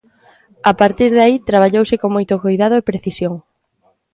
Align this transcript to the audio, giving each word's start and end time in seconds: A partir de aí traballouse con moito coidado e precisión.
A 0.71 0.73
partir 0.81 1.09
de 1.17 1.21
aí 1.25 1.35
traballouse 1.49 1.95
con 2.01 2.09
moito 2.15 2.35
coidado 2.43 2.75
e 2.77 2.87
precisión. 2.89 3.33